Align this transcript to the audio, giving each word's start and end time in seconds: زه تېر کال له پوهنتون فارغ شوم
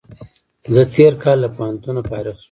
زه 0.73 0.81
تېر 0.95 1.13
کال 1.23 1.37
له 1.43 1.49
پوهنتون 1.55 1.95
فارغ 2.09 2.33
شوم 2.37 2.39